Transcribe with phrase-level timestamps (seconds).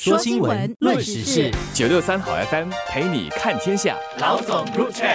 [0.00, 3.96] 说新闻，论时事，九六三好 FM 陪你看天下。
[4.20, 5.08] 老总入场。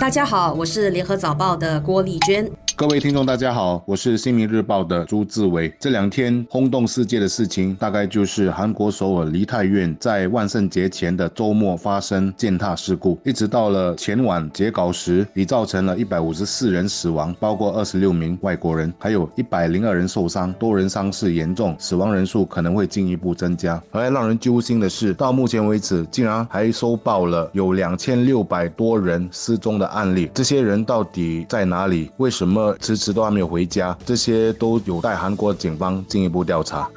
[0.00, 2.50] 大家好，我是联合早报的郭丽娟。
[2.78, 5.68] 各位听众，大家好，我是《新民日报》的朱志伟。
[5.80, 23.82] 这两天轰动世界的事情，大概就是韩国首尔梨泰院在万圣节前的周末发生践踏事故，一直到了前晚截稿时，已造成了一百五十四人死亡，包括二十六名外国人，还有一百零二人受伤，多人伤势严重，死亡人数可能会进一步增加。
[23.90, 30.30] 而让人揪心的是，到目前为止，竟然还收报了有两千六百多人失踪的案例。
[30.32, 32.08] 这些人到底在哪里？
[32.18, 32.67] 为什么？
[32.78, 36.88] 迟迟都还没有回家，这些都有待韩国警方进一步调查。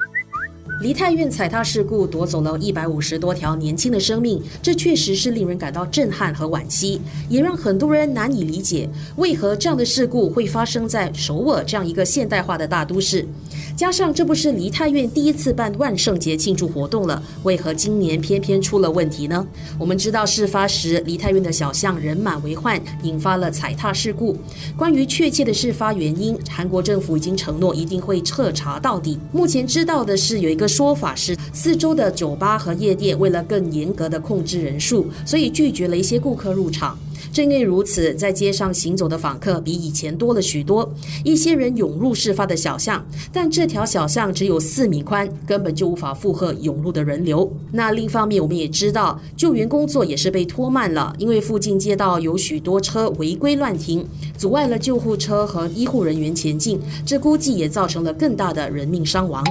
[0.80, 13.24] 梨泰院踩踏事故夺走了一百五十多条年轻的生命，这确实是令人感到震撼和惋惜，也让很多人难以理解为何这样的事故会发生在首尔这样一个现代化的大都市。
[13.82, 19.44] 加上这不是梨泰院第一次办万圣节庆祝活动了，为何今年偏偏出了问题呢？
[19.76, 24.38] 我们知道事发时梨泰院的小巷人满为患，引发了踩踏事故。
[24.76, 29.18] 关于确切的事发原因，韩国政府已经承诺一定会彻查到底。
[29.32, 36.96] 目前知道的是，有一个说法是，四周的酒吧和夜店为了更严格的控制人数，所以拒绝了一些顾客入场。
[37.32, 40.92] 正因如此，在街上行走的访客比以前多了许多。
[41.24, 43.02] 一些人涌入事发的小巷，
[43.32, 47.50] 但这条小巷只有四米宽，根本就无法负荷涌入的人流。
[47.72, 56.78] 那另一方面，我们也知道，救援工作也是被拖慢了，因为附近街道有许多车违规乱停，阻碍了救护车和医护人员前进。
[57.06, 59.42] 这估计也造成了更大的人命伤亡。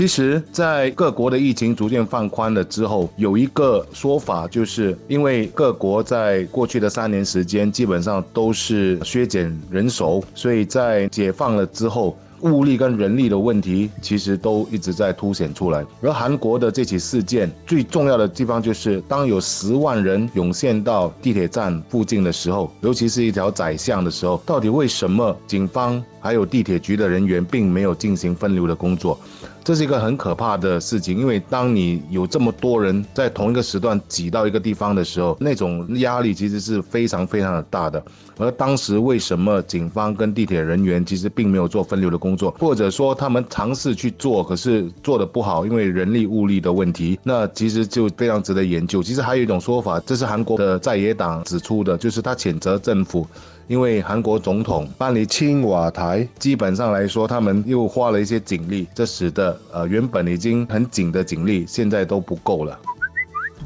[0.00, 15.84] 其实，在各国的疫情逐渐放宽了之后，有一个说法，就是因为各国在过去的三年时间基本上都是削减人手，所以在解放了之后，物力跟人力的问题其实都一直在凸显出来。
[16.00, 29.18] 而韩国的这起事件最重要的地方，就是当有十万人涌现到地铁站附近的时候，尤其是一条窄巷的时候，到底为什么警方还有地铁局的人员并没有进行分流的工作？
[29.62, 38.02] 这是一个很可怕的事情，因为当你有这么多人在同一个时段挤到一个地方的时候，那种压力其实是非常非常的大的。
[38.38, 49.02] 而当时为什么警方跟地铁人员其实并没有做分流的工工作，或者说他们尝试去做，可是做的不好，因为人力物力的问题，那其实就非常值得研究。
[49.02, 53.26] 其实还有一种说法，这是韩国的在野党指出的，就是他谴责政府。
[53.66, 62.76] 因为韩国总统办理青瓦台，基本上来说，他们又花了一些警力，这使得呃原本已经很紧的警力，现在都不够了。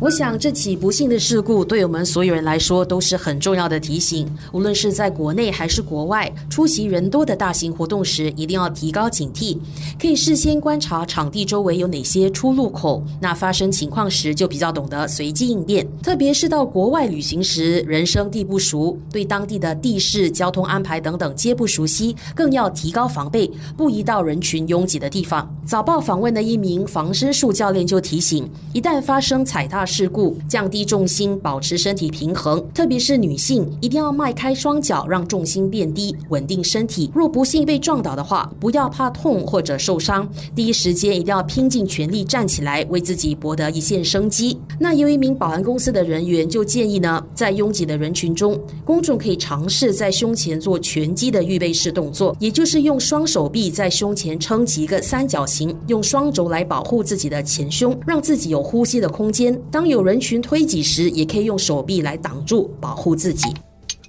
[0.00, 4.28] 我想这起不幸的事故对我们所有人来说都是很重要的提醒。
[4.52, 9.56] 无论是在国内还是国外，出席人多的大型活动时，一定要提高警惕，
[10.00, 13.04] 可以事先观察场地周围有哪些出入口。
[13.20, 15.86] 那发生情况时，就比较懂得随机应变。
[16.02, 25.48] 特别是到国外旅行时，人生地不熟，对当地的地势、交通安排等等皆不熟悉，更要提高防备，不宜到人群拥挤的地方。
[25.64, 37.10] 早报访问的一名防身术教练就提醒：一旦发生踩踏，事故降低重心，保持身体平衡，特别是女性一定要迈开双脚，让重心变低，稳定身体。
[37.14, 44.58] 若不幸被撞倒的话，不要怕痛或者受伤，第一时间一定要拼尽全力站起来，为自己博得一线生机。
[44.78, 59.58] 那有一名保安公司的人员就建议呢，在拥挤的人群中，公众可以尝试在胸前做拳击的预备式动作，也就是用双手臂在胸前撑起一个三角形，用双肘来保护自己的前胸，让自己有呼吸的空间。
[59.74, 63.48] 当有人群推挤时，也可以用手臂来挡住，保护自己。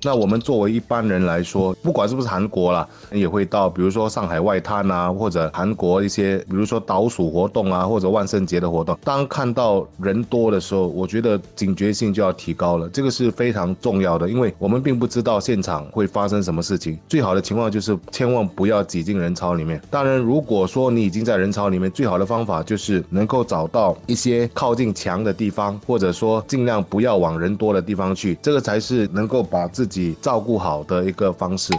[0.06, 8.96] 那我们作为一般人来说，不管是不是韩国啦，也会到，比如说上海外滩啊，或者韩国一些，比如说倒数活动啊，或者万圣节的活动。
[9.04, 16.96] 当看到人多的时候，我觉得警觉性就要提高了，这个是非常重要的，因为我们并不知道现场会发生什么事情。
[17.10, 19.82] 最好的情况就是千万不要挤进人潮里面。
[19.90, 29.95] 当然，如果说你已经在人潮里面，最好的方法就是能够找到一些靠近墙的地方，或者说尽量不要往人多的地方去，这个才是能够把自己。
[30.00, 31.74] 己照顾好的一个方式。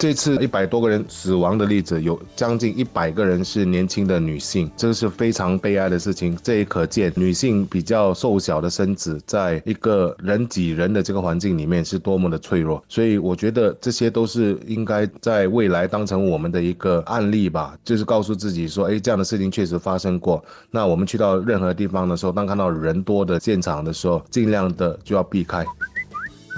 [0.00, 6.38] 这次一百多个人死亡的例子，有将近一百个人是年轻的女性，这是非常悲哀的事情。
[6.40, 12.80] 这也可见女性比较瘦小的身子，在一个人挤人的这个环境里面是多么的脆弱。
[12.88, 20.44] 所以我觉得这些都是应该在未来当成我们的一个案例吧，就是告诉自己说，哎，这样的事情确实发生过。
[20.70, 25.66] 那我们去到任何地方的时候，当看到人多的现场的时候，尽量的就要避开。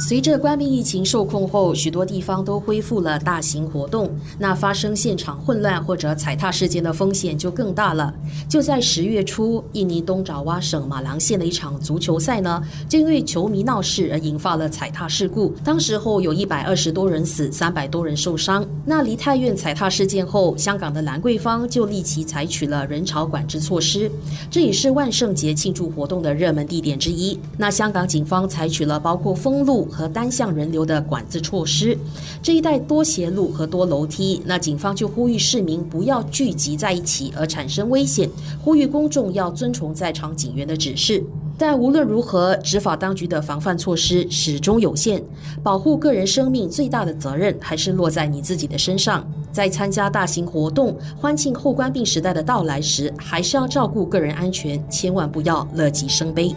[0.00, 8.12] 随着官兵疫情受控后，许多地方都恢复了大型活动，那发生现场混乱或者踩踏事件的风险就更大了。
[8.48, 18.66] 就在十月初，印尼东爪哇省马郎县的一场足球赛呢，就因为球迷闹事而引发了踩踏事故，当时候有一百二十多人死，三百多人受伤。
[18.86, 24.10] 那梨泰院踩踏事件后，香港的兰桂坊就立即采取了人潮管制措施，
[24.50, 27.38] 这也是万圣节庆祝活动的热门地点之一。
[27.58, 29.86] 那香港警方采取了包括封路。
[29.90, 31.98] 和单向人流的管制措施，
[32.42, 38.30] 这一带多斜路和多楼梯，那警方就呼吁市民不要聚集在一起而产生危险，
[38.62, 41.22] 呼吁公众要遵从在场警员的指示。
[41.58, 45.22] 但无论如何，执法当局的防范措施始终有限，
[45.62, 49.30] 保护个人生命最大的责任还是落在你自己的身上。
[49.52, 56.54] 在参加大型活动、欢庆后官病时代的到来时，还是要照顾个人安全，千万不要乐极生悲。